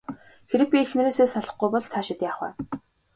[0.49, 2.49] Хэрэв би эхнэрээсээ салахгүй бол цаашид яах вэ?